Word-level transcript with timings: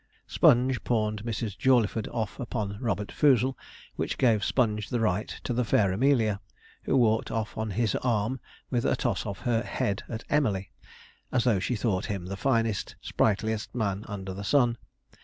Sponge 0.25 0.83
pawned 0.83 1.23
Mrs. 1.23 1.55
Jawleyford 1.55 2.07
off 2.07 2.39
upon 2.39 2.79
Robert 2.81 3.11
Foozle, 3.11 3.55
which 3.97 4.17
gave 4.17 4.43
Sponge 4.43 4.89
the 4.89 4.99
right 4.99 5.27
to 5.43 5.53
the 5.53 5.63
fair 5.63 5.91
Amelia, 5.91 6.41
who 6.81 6.97
walked 6.97 7.29
off 7.29 7.55
on 7.55 7.69
his 7.69 7.93
arm 7.97 8.39
with 8.71 8.83
a 8.83 8.95
toss 8.95 9.27
of 9.27 9.37
her 9.41 9.61
head 9.61 10.01
at 10.09 10.23
Emily, 10.27 10.71
as 11.31 11.43
though 11.43 11.59
she 11.59 11.75
thought 11.75 12.07
him 12.07 12.25
the 12.25 12.35
finest, 12.35 12.95
sprightliest 12.99 13.75
man 13.75 14.03
under 14.07 14.33
the 14.33 14.43
sun. 14.43 14.79